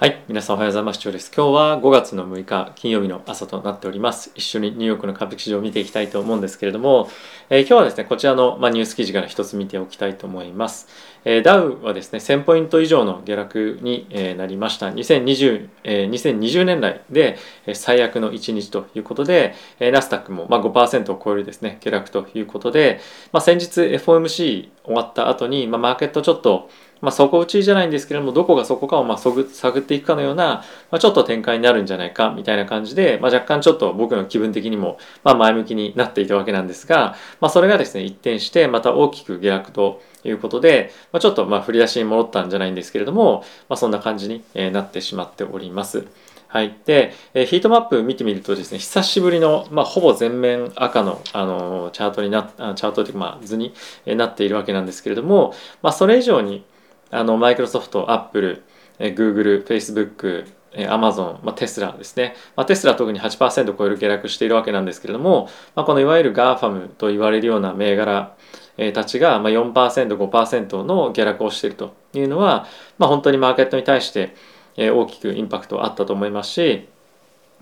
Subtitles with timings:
[0.00, 1.00] はい、皆さんおはようございます。
[1.02, 4.30] 今日は5月の6日金曜日の朝となっております。
[4.36, 7.10] 一緒にニューヨークの株式市場を見ていきたいと思うんですけれども、
[7.50, 10.86] えー今日はですね、こちらの、まあ、ニュース記事から一つ見ておきたいと思います。
[11.24, 14.88] えーダウはですね、1000ポイント以上の下落に、えーなりました。
[14.88, 17.36] 2020, えー2020年来で、
[17.66, 23.00] えー最悪の1日ということで、えーナスダックも、まあ、5%を超えるですね、下落ということで、
[23.32, 26.70] まあ、先日 FOMC 終わった後に、まあ、マーケットちょっと
[27.00, 29.42] まあ、底打ちじゃないんですけれどもどこがそこかをまあ探
[29.78, 44.42] っていくかのような、まあ、ちょっと展開になるんじゃないかみたいな感じで、まあ、若干ちょっと僕の気分的にもまあ前向きになっていたわけなんですが、まあ、それがですね一転してまた大きく下落ということで、まあ、ちょっとまあ振り出しに戻ったんじゃないんですけれども、まあ、そんな感じに
[44.72, 46.06] なってしまっております。
[46.48, 53.74] はい、で、えーヒートマップ見てみるとですね久しぶりの、まあ、ほぼ全面赤の、あのチャートになあチャートというか、まあ、図に
[54.06, 56.64] えーなっているわけなんですけれども、まあ、それ以上に
[57.10, 58.62] あのマイクロソフト、アップル、
[58.98, 68.36] えー Google、Facebook、えー Amazon、まあ、テスラですね、まあ、テスラは特に8%超える下落しているわけなんですけれども、まあ、このいわゆる GAFAM と言われるような銘柄
[68.78, 74.34] えーたちが4%、5%の下落をしているというのは、まあ、本当にマーケットに対して
[74.76, 76.88] 大きくインパクトあったと思いますし、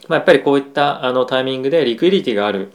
[0.08, 2.72] まあ、やっぱりこういったあのタイミングでリクイリティがある、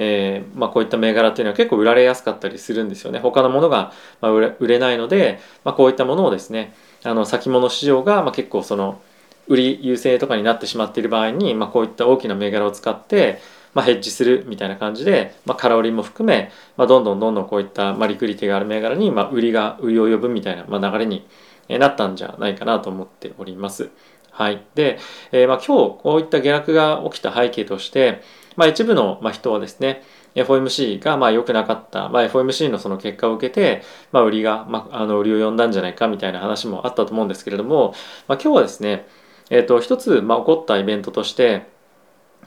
[0.00, 9.00] えーまあ、こういった銘柄っていうのは結構売られやすかったりするんですよね他のものがまあ売れ売れないので、まあ、こういったものをですねあの先物市場がまあ結構その
[9.48, 13.40] 売り優勢とかになってしまっている場合に、まあ、こういった大きな銘柄を使って、
[13.74, 21.26] まあ、ヘッジするみたいな感じで、まあ、空売りも含め、まあ、どんどんどんどんこういった、まあ、リクリティがある銘柄に、まあ、売りが売りを呼ぶみたいな、まあ、流れに
[21.68, 23.90] えなったんじゃないかなと思っております。
[24.30, 24.98] はい、で、
[25.32, 28.22] えーまあ、今日こういった下落が起きた背景として、
[28.58, 30.02] まあ、一部の人はですね
[30.34, 37.94] FOMC がまあ良くなかった、まあ、FOMC のその結果を受けて、まあ、売りが、まあ、あの売りを呼んだんじゃないかみたいな話もあったと思うんですけれども、
[38.26, 39.06] まあ、今日はですね、
[39.48, 41.66] えー、と一つまあ起こったイベントとして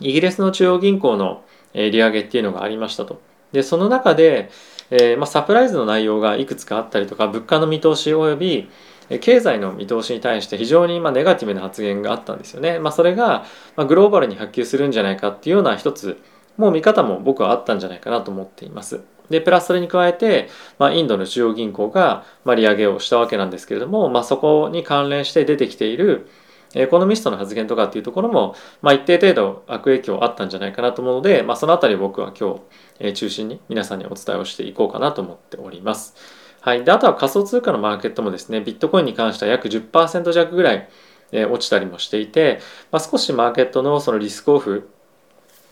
[0.01, 3.21] イギリスの中央銀行の利上げっていうのがありましたと。
[3.53, 4.49] でその中で、
[4.89, 8.69] えーまあ、サプライズの内容がいくつかあったりとか物価の見通しおよび
[9.19, 12.79] 経済の見通しに対して非常にまネガティブな発言があったんですよね。
[12.79, 13.45] まあ、それが
[13.75, 16.21] まグローバルに波及するんじゃないかっていうような一つ
[16.57, 19.01] もう見方も僕はあったんじゃないかなと思っています。
[19.29, 26.27] でプラスそれに加えて、まあ、インドの中央銀行がま利上げをしたわけなんですけれども、まあ、そこに関連して出てきている
[26.73, 32.61] エコノミストの発言とかっていうところも、まあ、一定程度悪影響あったんじゃないかなと思うので、まあ、そのあたり僕は今日、
[32.99, 36.15] え中心に皆さんにお伝えをしていこうかなと思っております。
[36.61, 40.89] はい、であとは仮想通貨のマーケットもですねビットコインに関しては約10%弱ぐらい、
[41.31, 42.59] え落ちたりもしていて、
[42.91, 44.89] まあ、少しマーケットのそのリスクオフ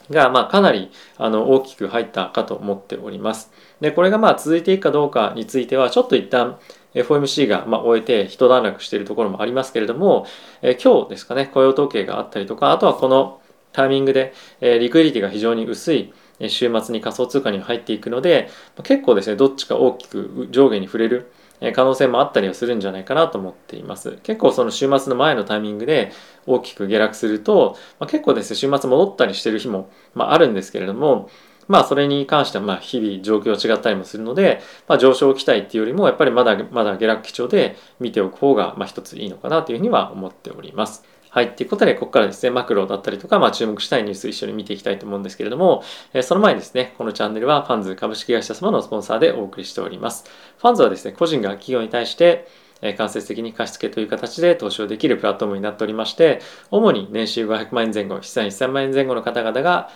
[0.09, 3.51] がまあかなりあの大きく入ったかと思っております。
[3.81, 6.57] でこれがまあ続いていくかどうかについてはちょっと一旦
[6.95, 10.25] FOMC がま終えて一段落しているところもありますけれども、
[10.63, 13.41] え今日ですかね雇用統計があったりとかあとはこの
[13.73, 16.11] タイミングで、えリクイリティが非常に薄い
[16.47, 18.49] 週末に仮想通貨に入っていくので
[18.83, 26.11] 結構ですねどっちか大きく上下に触れるえ可能性もあったりはするんじゃないかなと思っています結構その週末の前のタイミングで
[26.45, 31.29] 大きく下落すると、まあ、結構ですね週末戻ったりしてる日も、まあ、あるんですけれども
[31.67, 41.05] まあそれに関してはまあ日々状況違ったりもするので、まあ、上昇期待っていうよりもやっぱりまだまだ下落基調で見ておく方がまあ一ついいのかなというふうには思っております。
[41.31, 41.55] はい。
[41.55, 50.23] ということで、ここからですね、マクロだったりとか、まあ、注目したいニュース一緒に見ていきたいと思うんですけれども、えその前にですね、このチャンネルはファンズ株式会社様のスポンサーでお送りしております。
[50.57, 52.47] ファンズはですね、個人が企業に対して、
[52.81, 56.39] 間接的に貸付という形で投資をできるプラットフォームになっておりまして、
[56.71, 59.91] 主に年収500万円前後、資産1000万円前後の方々が、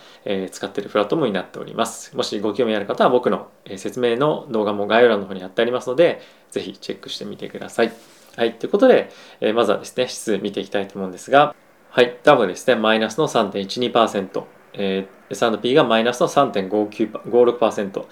[0.52, 2.16] 使っているプラットフォームになっております。
[2.16, 6.20] もしご興味ある方は僕の説明の動画も概要欄の方に貼ってありますので、
[6.52, 8.13] ぜひチェックしてみてください。
[8.36, 8.58] はい。
[8.58, 11.54] ということで、えーまずはですね、指数見ていきたいと思うんですが、
[11.90, 12.18] はい。
[12.24, 18.04] ダウですね、マイナスの3.12%、えー S&P がマイナスの3.56%、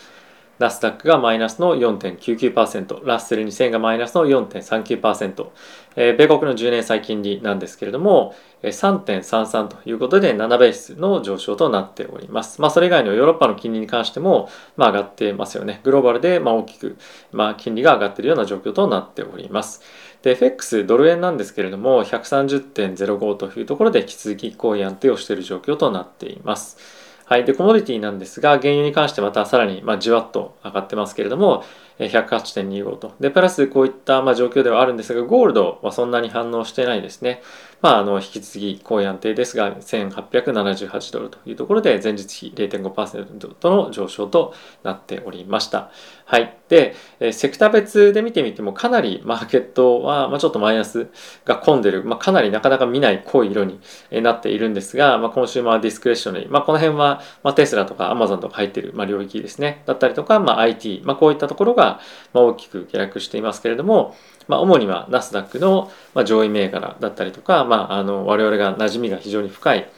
[0.58, 5.50] ナスダックがマイナスの4.99%、ラッセル2000がマイナスの4.39%、
[5.96, 12.60] えー米国の10年債金利なんですけれども、3.33ということで7ベースの上昇となっております。
[12.60, 15.80] まあ、それ以外のヨーロッパの金利に関しても、まあ、上がってますよね。
[15.82, 16.96] グローバルでまあ大きく、
[17.32, 19.82] まあ、金利が上がっているような状況となっております。
[20.22, 27.02] で、FX ドル円なんですけれども、130.05というところで引き続き好位安定をしている状況となっています。
[27.32, 31.64] はい、でコモディティなんですが原油に関してまたさらに、まあ、じわっと上がってますけれども
[31.98, 33.14] 108.25と。
[33.20, 37.42] でプラスこういった、まあ、状況ではあるんですがゴールドはそんなに反応してないですね。
[37.82, 44.54] まあ、あの引き続き高位安定ですが1878ドルというところで前日比0.5%の上昇と
[44.84, 45.90] なっておりました。
[46.24, 46.94] はい、で
[47.32, 51.08] セクター別で見てみてもかなりマーケットは、まあ、ちょっとマイナス
[51.44, 53.80] が混んでる、まあ、かなりなかなか見ない濃い色に
[54.10, 59.82] なっているんですが、まあ、 Consumer Discretionary、まあ、この辺は、まあ、テスラとかアマゾンとか入ってる、まあ、領域ですね。
[59.86, 62.00] だったりとか、まあ、IT、まあ、こういったところがが
[62.32, 64.16] 大きく下落していますけれども、
[64.48, 65.90] まあ、主にはナスダックの
[66.24, 69.90] 上位銘柄だったりとか、まあ、あの我々が馴染みが非常に深い、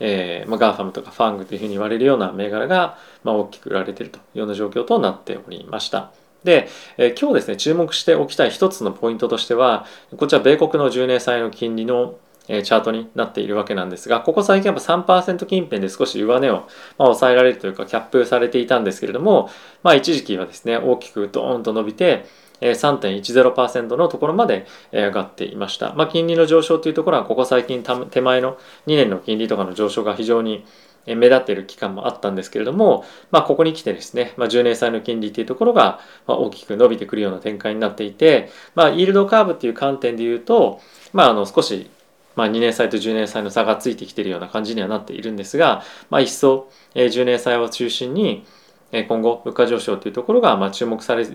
[0.00, 6.12] えーまあ、 GAFAM とか FANG というふうに言われるような銘柄が、ま、大きく売られているというような状況となっておりました。
[6.44, 9.84] で、えー、今日ですね注目しておきたい一つのポイントとしては
[10.16, 12.14] こちら米国の10年債の金利の
[12.48, 16.66] えチャートになっているわけなんですがここ最近やっぱ3%近辺で少し上値を、
[16.98, 19.50] ま抑えられるというかキャップされていたんですけれども、
[19.82, 22.26] まあ、一時期はですね大きくドーンと伸びて
[22.60, 25.94] 3.10%のところまで上がっていました。
[25.94, 30.64] まあ、金利の上昇というところはここ最近手前の2年の金利とかの上昇が非常に
[31.06, 40.80] 目立っている期間もあったんですけれども、まあ、ここに来てですね、まあ、10年債の金利というところが大きく伸びてくるような展開になっていて、まあ、イールドカーブっていう観点で言うと、
[41.12, 41.90] まあ、あの少し
[42.36, 48.44] まあ、2年債と10年債の差がついてきているような感じにはなっているんですが、まあ、一層10年債を中心に
[48.92, 51.26] え今後物価上昇というところがまあ注目され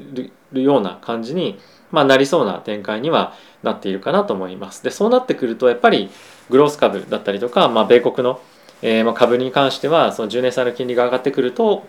[0.51, 1.59] るような感じに
[1.92, 3.33] まあなりそうな展開には
[3.63, 4.83] なっているかなと思います。
[4.83, 6.09] でそうなってくるとやっぱり
[6.50, 8.39] グロース株だったりとか、まあ、米国の、
[8.81, 11.88] えま株に関してはその10年債の金利が上がってくると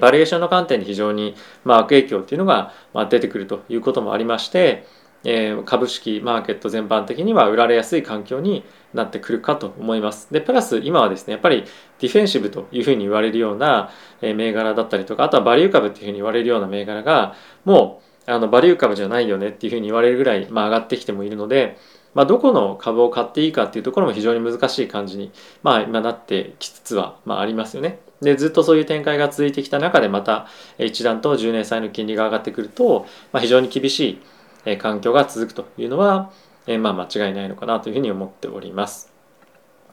[0.00, 4.86] バリエーションの観点で非常にまあ悪影響っていうのがま出てくるということもありまして、
[5.24, 10.32] え株式マーケット全般的には売られやすい環境になってくるかと思います。
[10.32, 11.64] で、プラス今はですね、やっぱり
[11.98, 17.34] ディフェンシブというふうに言われるような銘柄だったりとか、あとはバリュー株っていうふうに言われるような銘柄が、
[17.64, 21.78] もうあのバリュー株じゃないよねっていうふうに言われるぐらい、まあ、上がってきてもいるので、
[22.14, 25.32] まあ、どこの株を買っていいかっていうところも非常に難しい感じに、
[25.62, 28.00] まあ、今なってきつつは、まあ、ありますよね。
[28.20, 30.48] でずっとそういう展開が続いてきた中でまた
[30.78, 34.18] 一段と10年債の金利が上がってくると、まあ、非常に厳しい
[34.64, 36.30] え環境が続くというのは、
[36.66, 39.12] えまあ、間違いないのかなというふうに思っております。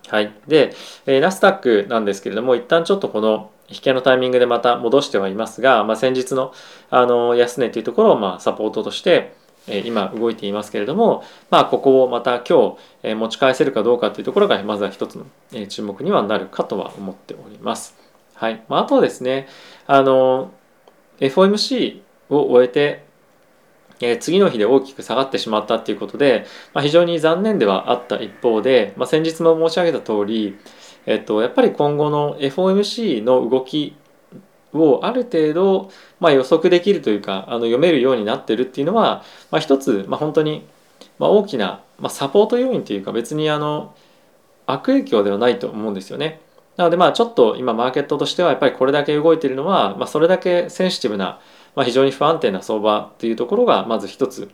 [0.08, 0.34] はい。
[0.48, 0.74] で、
[1.06, 6.54] えナスダックなんですけれども、一旦ちょっとこの引けのタイミングでまた戻してはいますが、まあ、先日の
[6.92, 9.34] あの安値というところをまあサポートとして、
[9.68, 17.96] え今動いていますけれども、まあ、ここをまた今日、え持ち返せるかどうかというところがまずは一つの、え注目にはなるかとは思っております。
[18.36, 18.64] はい。
[18.68, 19.48] まあ、あとはですね、
[19.88, 20.52] あの
[21.20, 23.05] FOMC を終えて
[24.02, 30.58] え次の日で大きく下がってしまったっていうことで、まあ、非常に残念ではあった一方で、まあ、先日も申し上げた通り、
[31.06, 33.96] えっと、やっぱり今後の FOMC の動き
[34.74, 40.68] をある程度、まあ、予測できるというかあの読めるようになってるっていうのは、まあ、一つ、まあ、本当に、
[41.18, 43.96] まあ、大きな、まあ、サポート要因というか別にあの
[44.68, 46.42] 悪影響ではないと思うんですよね。
[46.76, 51.40] なのでまあちょっと今マーケットとしてはやっぱりこれだけ動いているのは、まあ、それだけセンシティブな
[51.76, 54.50] まあ、非常に不安定な相場というところがまず一つ、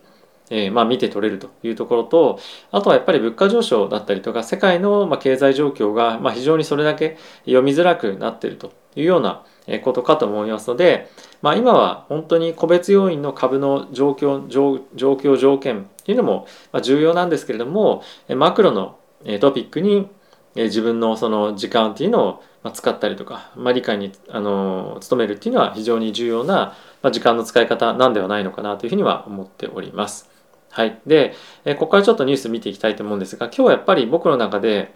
[0.50, 2.38] えー、まあ見て取れるというところと
[2.70, 9.44] あとはやっぱり物価上昇だったりとか世界のまあ経済状況がまあ非常にそれだけ読みづらくなっているというような
[9.84, 11.08] ことかと思いますので、
[11.40, 16.46] まあ、今は本当に個別要因の株の状況状状況条件っていうのも
[16.82, 18.98] 重要なんですけれどもマクロの
[19.40, 20.10] トピックに
[20.54, 30.30] 自分のその時間っていうのを使ったりとか、まあ、理解にあの努めるっていうのは非常に重要なまあ時間の使い方なんではないのかなというふうには思っております。
[30.70, 31.00] はい。
[31.06, 31.34] で、
[31.64, 34.94] ここからちょっとニュース見ていきたいと思うんですが、今日はやっぱり僕の中で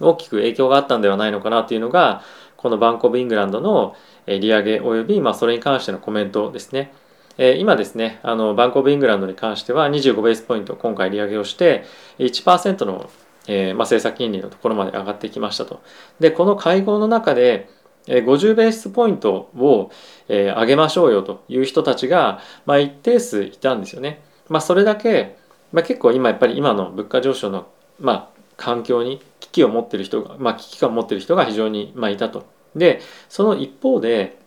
[0.00, 2.22] 大きく影響があったんではないのかなというのが、
[2.56, 3.94] このバンコブ・イングランドの
[4.26, 6.92] 利上げ及び、まあ、それに関してのコメントですね。
[7.38, 11.84] え今ですね、あのバンコブ・イングランドに関しては25ベースポイント今回利上げをして
[12.18, 13.08] 1%の
[13.46, 15.82] えー、まあ、政策金利のところまで上がってきましたと。
[16.20, 17.68] で、この会合の中で、
[18.06, 19.90] 50ベースポイントを、
[20.28, 24.22] 上げましょうよという人たちが、まあ、一定数いたんですよね。
[24.48, 25.36] まあ、それだけ、
[25.72, 32.46] まあ、結構今やっぱり今の物価上昇の、まあ、環境に危機を持ってる人が、まあ、危機感を持っている人が非常に、まあ、いたと。
[32.76, 34.38] でその一方で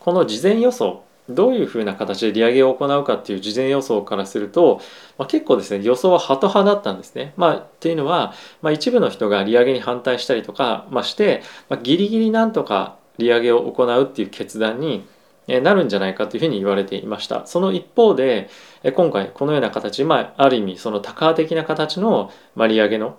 [0.00, 4.80] この事前予想どういうふうな形で利上げを行うかっていう事前予想からすると、
[5.18, 7.32] まあ、結構ですね予想はハト派だったんですね。
[7.36, 15.06] まあ、っていうのは、まあ、一部の人が利上げに反対したりとか、まあ、して、まあ、ギリギリなんとか利上げを行うっていう決断に
[15.46, 17.46] なるんじゃないかというふうに言われていました。
[17.46, 18.48] その一方で
[18.94, 23.16] 今回このような形、まあ、ある意味その多価的な形の利上げの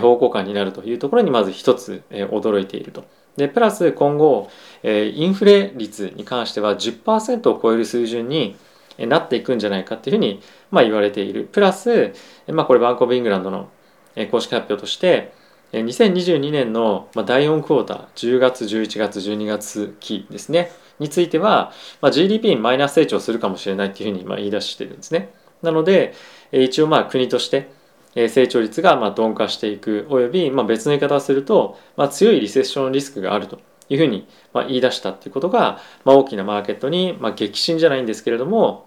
[0.00, 3.04] 方向感になるというところにまず一つ驚いていると。
[3.36, 4.48] でプラス今後
[4.84, 8.56] えインフレ率に関しては10%を超える水準に
[8.98, 11.48] なっていくんじゃないかっていうふうにまあ言われている。
[11.50, 12.12] プラス、
[12.46, 13.70] まあ、これバンコブ・イングランドの
[14.30, 15.32] 公式発表として
[15.72, 25.32] 2022年の第4クォーター10月11月12月期ですねについては、まあ、GDP にマイナス成長するかもしれないっていうふうにまあ言い出してるんですね。
[25.62, 26.14] なので
[26.52, 27.70] 一応まあ国として
[28.14, 38.86] 成長率がま鈍化していくおよびま別の言い方をすると、ま、強いリセッションリスクがあるというふうにま言い出したっていうことが、ま、大きなマーケットにま激震じゃないんですけれども、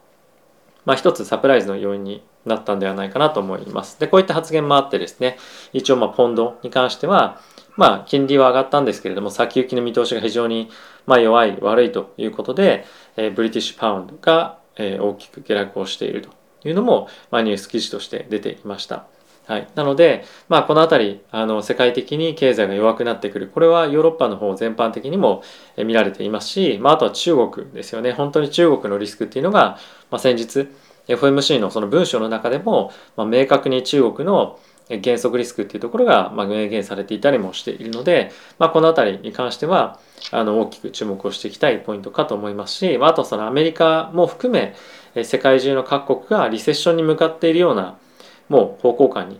[0.86, 4.00] まあ、一つサプライズの要因になったんではないかなと思います。
[4.00, 5.38] でこういった発言もあってですね
[5.74, 7.42] 一応まポンドに関しては
[7.76, 10.70] まあ金利は上がったんですけれども先行きの見通しが非常に
[11.06, 12.86] ま弱い悪いということで、
[13.18, 16.30] えー、ブリティッシュパウンドが、え、大きく下落をしていると
[16.68, 19.06] いうのも、まあ、ニュース記事として出ていました。
[19.48, 23.48] はい、なので、まあ、この辺りあの世界的に経済が弱くなってくる。
[23.48, 25.42] これはヨーロッパの方全般的にも
[25.78, 28.12] 見られていますし、まあ、あとは中国ですよね。
[28.12, 29.80] 本当に中国のリスクっていうのが、
[30.12, 30.68] まあ、先日
[31.08, 40.00] FMC のその文章の中でも、まあ、明確に中国の原則リスクっていうところが、まあ、明言されていたりもしているので、まあ、この辺りに関しては
[40.32, 44.76] あの大きく注目をしていきたいポイントかと思いますし、まあ、あとそのアメリカも含め
[45.24, 47.98] 世界中の各国がリセッションに向かっているような
[48.50, 49.40] もう方向感に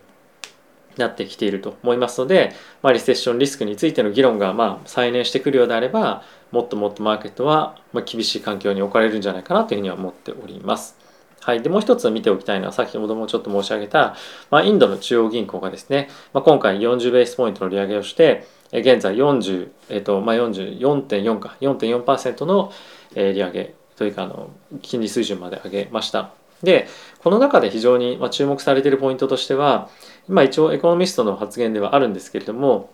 [0.98, 10.98] なってきていると思いますので、まあ、リセッションリスクについての議論がまあ再燃してくるようであればもっともっとマーケットはま厳しい環境に置かれるんじゃないかなというふうには思っております。
[11.42, 14.18] はい、でもう一つ見ておきたいのは先ほどもちょっと申し上げた、
[14.50, 22.74] まあ、インドの中央銀行がですね、まあ、今回40ベースポイントの利上げをして現在40、えっとまあ、44.4か4.4%の
[23.16, 26.37] 利上げというかあの金利水準まで上げました。
[26.64, 26.88] で
[27.24, 29.90] この中で非常に注目されているポイントとしては
[30.28, 32.90] 今一応エコノミストの発言ではあるんですけれども、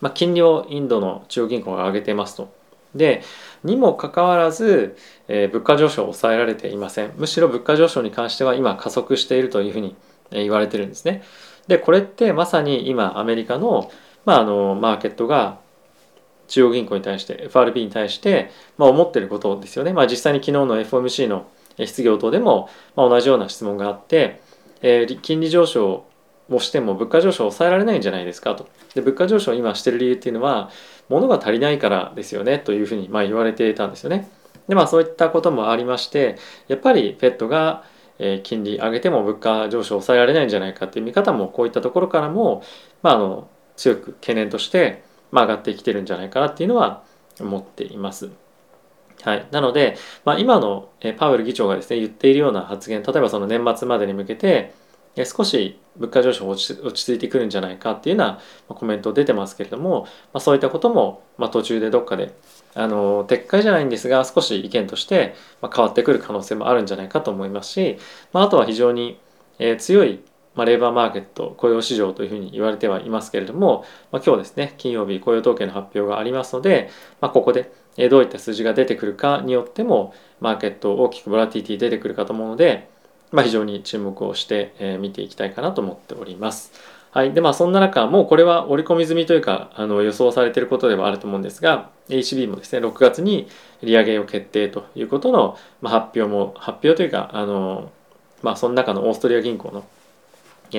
[0.00, 2.52] まあ、金利をインドの中央銀行が上げていますと。
[2.94, 3.22] で
[3.62, 4.96] にもかかわらず、
[5.28, 9.94] えー、物価上昇を抑えられていませんむしろ物価上昇に関しては今加速しているというふうに
[10.32, 11.22] 言われてるんですね。
[11.68, 13.90] でこれってまさに今アメリカの,、
[14.24, 15.58] まあ、あのマーケットが
[16.48, 21.46] 中央銀行に対して FRB に対して、まあ、思ってることですよね、まあ、実際に昨日の FOMC の
[21.86, 24.40] 質疑応答でも、ま、同じような質問があって、
[24.82, 26.06] え、金利上昇
[26.50, 30.70] をしても物価上昇を抑えられないんじゃないですかとで物価上昇を今してる理由っていうのは
[31.08, 34.28] 物が足りないからですよねというふうにま言われていたんですよね
[34.66, 37.84] でまあそういったこともありましてやっぱり FED が
[38.42, 42.64] 金利上げても物価上昇を抑えられないんじゃないかっていう見方もこういったところからも、
[43.02, 47.02] まあ、あの強く懸念としてま、上がってきてるんじゃないかなっていうのは
[47.40, 48.30] 思っています。
[49.22, 54.72] はい、なので、まあ、今のパウエル議長がですね言っているような発言例えばその年末までに向けて
[55.24, 62.32] 少し物価上昇落ち着いてくるんじゃないかっていうようなコメント出てますけれども、まあ、そういったことも、まあ、途中でどっかで
[62.74, 67.98] あの撤回じゃないんですが少し意見として変わってくる可能性もあるんじゃないかと思いますし、
[68.32, 69.18] まあ、あとは非常に
[69.78, 70.22] 強い
[70.54, 77.72] まあ、レーバーマーケット雇用市場というふうに言われてはいますけれども、まあ、今日ですね金曜日雇用統計の発表がありますので、まあ、ここで
[78.08, 82.88] どういった数字が出てくるかによってもマーケット大きくボラティティ出てくるかと思うので、
[83.32, 86.72] まあ、非常に注目をして見ていきたいかなと思っております。
[87.12, 87.32] はい。
[87.32, 93.48] で、まあそんな中、もうこれは織り込み済みというか、あの予想されていることではあると思うんですが、HB もですね、6月に
[93.82, 97.90] 利上げを決定ということの、まあ、発表も、発表というか、あの、
[98.42, 99.84] まあその中のオーストリア銀行の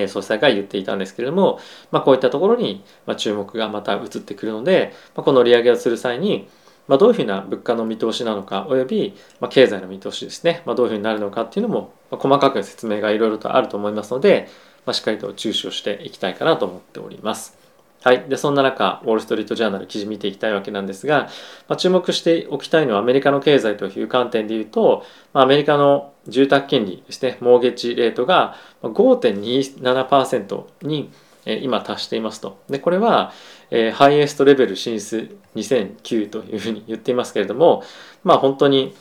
[0.08, 1.60] 総裁が言っていたんですけれども、
[1.90, 2.82] まあ、こういったところに
[3.18, 6.48] 注目がまた移ってくるので、まあ、この利上げをする際に、
[6.88, 14.48] まあ、どういうふうな物価の見通しなのかおよび、まあ、経済の見通しですね、まあ、どういうふうになるのかっていうのも、まあ、細かく説明がいろいろとあると思いますので、
[14.84, 17.56] まあ、しっかりと注視をしていきたいかなと思っております。
[18.04, 18.24] はい。
[18.28, 21.28] で、そんな中、ウォール・ストリート・ジャーナル記事見ていきたいわけなんですが、
[21.68, 31.12] まあ、注目しておきたいのはアメリカの経済という観点で言うと、まあ、アメリカの住宅金利ですね、モーゲッジレートが5.27%に
[31.44, 32.58] 今達していますと。
[32.68, 33.32] で、これは、
[33.74, 37.82] えー、ハイエストレベル進出2009というふうに言っていますけれども、
[38.22, 38.94] まあ本当に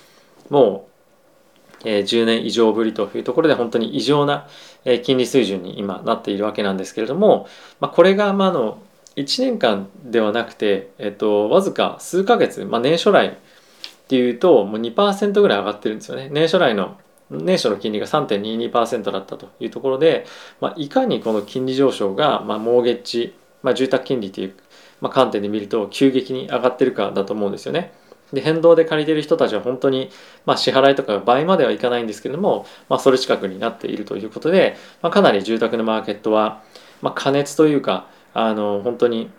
[0.50, 0.88] も
[1.84, 4.48] う、えー、10年以上ぶりというところで本当に異常な、
[4.86, 7.48] えー、金利水準に今なっているわけなんですけれども、
[7.82, 8.82] まあ、これがまあの
[9.18, 13.32] 1年間ではなくて、えっと、わずか数ヶ月、まあ、年初来っ
[14.08, 16.30] ていうともう2%ぐらい上がってるんですよね。
[16.32, 16.98] 年初来の
[17.30, 20.26] 年初の金利が3.22%だったというところで、
[20.60, 24.56] まあ、いかにこの金利上昇が、まあ、モーゲッジ、まあ、住宅金利という、
[25.02, 27.94] まあ、観点で見ると急激に上がってるかだと思うんですよね。
[28.34, 30.10] で変動で借りてる人たちは本当に、
[30.46, 36.64] まあ、支払いとか倍まではいかないんですけれども、まあ、それ近くになっているということで、まあ、かなり住宅のマーケットは
[37.02, 39.30] まあ、加熱というかあの本当に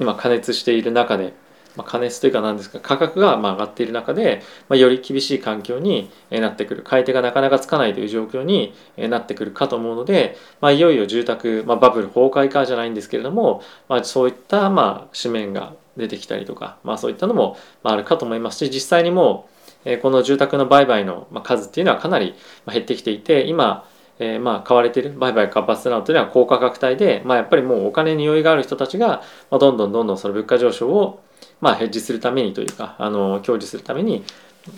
[0.00, 1.34] 今加熱している中で、
[1.76, 6.82] まあ、加熱というか何ですか価格がまあ上がっている中で、まあ、より厳しい環境になってくる。
[6.82, 19.48] 買い手がなかなかつかないという状況になってくるかと思うので、まあ、いよいよ住宅、まあ、バブル崩壊かじゃないんですけれども、まあ、そういったまあ紙面が出てきたりとか、まあ、そういったのもあるかと思いますし実際にも
[19.84, 22.34] うこの住宅の売買の数っていうのはかなり
[22.70, 23.84] 減ってきていて今
[24.18, 31.20] えー、まあ買われてる売買活発なのというのは高価格帯で、まあ、やっぱりもうお金に余裕がある人たちが、まあ、どんどんどんどんその物価上昇を、
[31.62, 34.24] まあ、ヘッジするためにというかあの享受するために、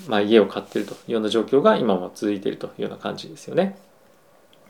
[0.06, 3.76] まあ、家を買っているというような状況が今も続いているというような感じですよね。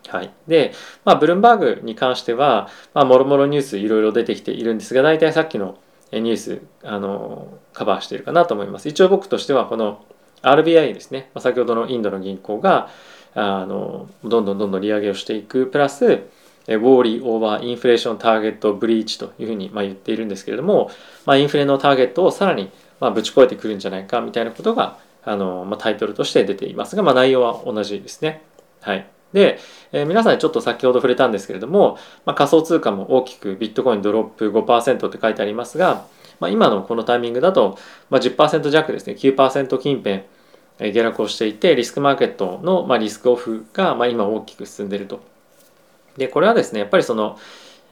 [0.08, 0.72] はい、で、
[1.04, 5.78] まあ、ブルンバーグに関しては、まあ、もろもろニュースいろいろ出てきているんですが大体さっきの
[6.12, 8.88] ニュースあのカバーしているかなと思います。
[8.88, 10.04] 一応僕としてはこの
[10.42, 12.90] RBI ですね、まあ、先ほどのインドの銀行が
[13.34, 16.24] あのどんどんどんどん利上げをしていくプラス
[16.66, 20.90] ウォーリーオーバーインフレーションターゲットブリーチというふうにまあ言っているんですけれども、
[21.26, 28.42] まあ、インフレのターゲットをさらにまあぶち越えてくるんじゃないかみたいなことがあの、まあ、タイトルとして出ていますが、まあ、内容は同じですね。
[28.80, 29.58] はい、で、
[29.92, 36.06] えー、皆さんちょっと先ほど触れたんですけれども、まあ、仮想通貨も大きくビットコインドロップ5%って書いてありますが、
[36.40, 37.78] まあ、今のこのタイミングだと、
[38.10, 45.33] まあ、10%弱ですね9%近辺下落をしていてリスクマーケットの、まあ、リスクオフが、まあ、今大きく進んでいると。
[46.16, 47.38] でこれはですねやっぱりその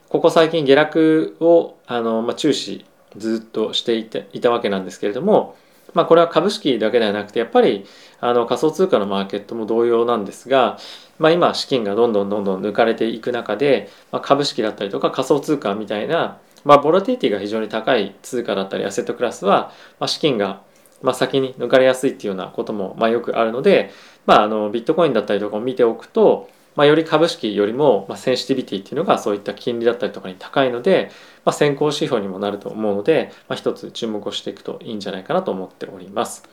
[0.09, 2.85] ここ最近下落をあの、まあ、注視
[3.17, 5.55] ずっとしていていたわけなんですけれども、
[5.93, 7.85] まあ、これは株式だけではなくてやっぱり
[8.19, 10.77] あの仮想通貨のマーケットも同様なんですが、
[11.19, 20.61] まあ、今資金がどんどんどんどん抜かれていく中で、まあ、株式だったりとか仮想通貨みたいな、まあ、ボラティティが非常に高い通貨だったりアセットクラスは、まあ、資金が
[21.01, 23.91] まあ、先に抜かれやすいっていうようなこともまあよくあるので、
[24.25, 31.11] まあ、あのビットコインだったりとかを見ておくと、まあ、より株式よりも、まあ、センシティビティっていうのがそういった金利だったりとかに高いので、
[31.45, 36.43] まあ、先行指標にもなると思うので、まあ、一つ注目をしていくといいんじゃないかなと思っております。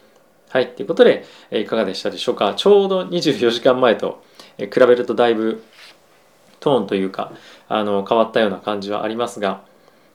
[0.50, 0.68] はい。
[0.72, 2.54] ということで、いかがでしたでしょうか？
[2.54, 4.22] ちょうど24時間前と
[4.58, 5.62] 比べるとだいぶ
[6.58, 7.32] トーンというか、
[7.68, 9.62] あの変わったような感じはありますが、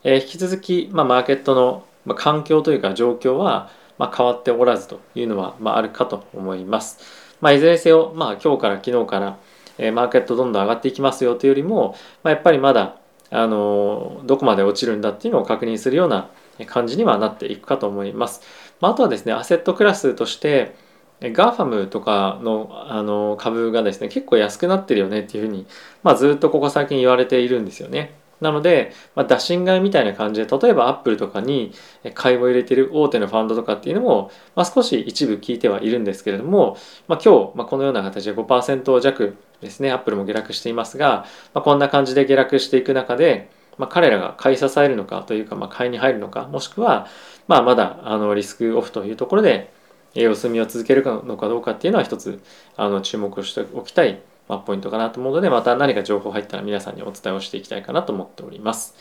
[0.03, 7.00] えー、引き続き、まあ、マーケットの環境というか状況は、まあ、変わっておらずというのは、まあ、あるかと思います。
[7.39, 9.38] まあ、いずれにせよ、まあ、今日から昨日から、
[9.77, 12.98] え、マーケットどんどん上がっていきますよというよりも、まあ、やっぱりまだ、
[13.32, 16.29] あのどこまで落ちるんだっていうのを確認するような
[16.68, 18.42] 感じにはなっていくかと思います。
[18.79, 20.75] まあ、あとはですね、アセットクラスとして、
[21.22, 25.66] GAFAM とかのあの株がですね結構安くなってるよねっていうふうに、
[26.03, 28.14] まあ、ずっとここ最近言われているんですよね。
[28.42, 31.72] なので、まあ、打診買いみたいな感じで例えばアップルとかに
[32.14, 47.07] 買いを入れてる大手のファンドとかっていうのも、まあ、少し一部聞いてはいるんですけれども、まあ、今日、まあ、このような形で5%弱ですねアップルも下落していますが、まあ、こんな感じで下落していく中で、まあ、彼らが買い支えるのかというか、まあ、買いに入るのかもしくは、
[47.47, 49.73] まあ、まだあのリスクオフというところで
[50.13, 52.41] 様子見を続けるのかどうかっていうのは一つ
[52.77, 58.95] あの注目をしておきたいまあ、ポイントかなと思うので、また何か情報入ったら皆さんにお伝えをしていきたいかなと思っております。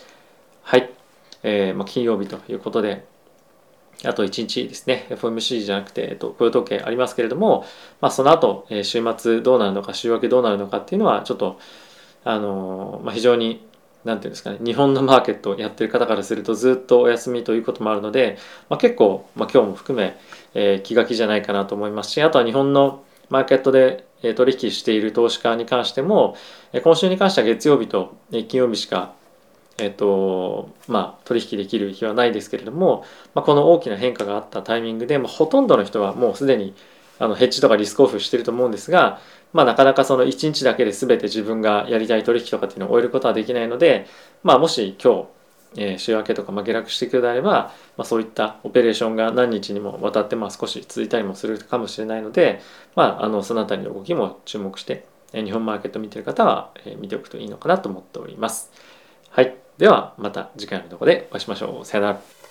[0.63, 0.91] はい。
[1.43, 3.05] えー、まあ、金曜日ということで、
[4.05, 7.65] あと1日ですね、FOMC じゃなくて、えっと、雇用統計ありますけれども、
[8.01, 11.59] まあ、その後、え、週末どうなるのか、週明けどうなるのかっていうのは、ちょっと、
[12.25, 13.67] あの、まあ、非常に、
[14.05, 18.37] なんていうんですかね、日本のマーケットをやってる方からするとずっとお休みということもあるので、
[18.69, 20.19] まあ、結構、まあ、今日も含め、
[20.53, 24.05] えー、気が気じゃないかなと思いますし、あとは日本のマーケットで
[24.35, 26.37] 取引している投資家に関しても
[26.83, 29.13] 今週に関しては月曜日と金曜日しか
[29.79, 36.75] えっとまあ、取引できる日はないですけれども、まあ、この大きな変化があったタイミングで、まあ、ほとんどの人はもうすでに
[37.19, 39.21] あのヘッジとかリスクオフしてると思うんですが、
[39.53, 44.07] まあ、なかなかその1日だけで全て自分がやりたい取引とかっていうのを終えることはできないので、
[44.43, 45.27] まあ、もし今日
[45.77, 52.61] えー、週明けとか、ま、下落していくのであれば、まあ、そういったオペレーションが何日にもわたって、まあ、少し続いたりもするかもしれないので、
[52.95, 58.71] まあ、あのその辺りの動きも注目して、え、日本マーケット見てる方は、え、見ておくといいのかなと思っております。
[59.31, 59.64] はい。
[59.79, 61.85] ではまた次回のとこでお会いしましょう。
[61.85, 62.44] さよなら。